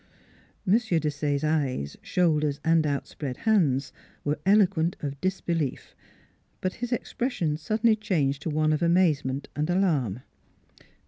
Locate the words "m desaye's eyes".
0.67-1.95